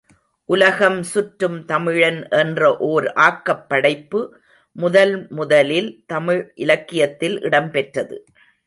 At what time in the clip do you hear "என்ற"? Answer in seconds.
2.29-2.77